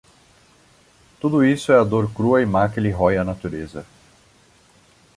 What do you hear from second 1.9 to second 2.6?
crua e